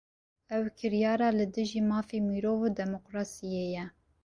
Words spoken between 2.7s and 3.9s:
demokrasiyê ye